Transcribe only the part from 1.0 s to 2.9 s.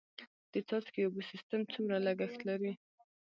اوبو سیستم څومره لګښت لري؟